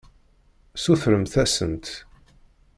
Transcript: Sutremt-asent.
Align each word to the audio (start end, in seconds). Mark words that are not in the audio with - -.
Sutremt-asent. 0.83 1.85